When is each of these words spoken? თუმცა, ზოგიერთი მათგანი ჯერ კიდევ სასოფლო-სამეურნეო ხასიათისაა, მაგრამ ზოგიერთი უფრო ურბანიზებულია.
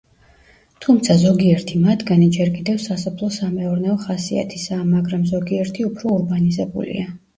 თუმცა, 0.85 1.17
ზოგიერთი 1.23 1.81
მათგანი 1.83 2.29
ჯერ 2.37 2.49
კიდევ 2.55 2.79
სასოფლო-სამეურნეო 2.85 3.99
ხასიათისაა, 4.07 4.87
მაგრამ 4.97 5.29
ზოგიერთი 5.37 5.87
უფრო 5.91 6.17
ურბანიზებულია. 6.19 7.07